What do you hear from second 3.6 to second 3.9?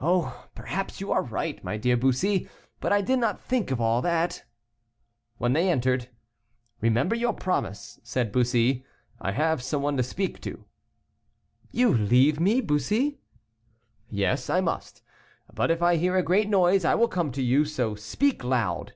of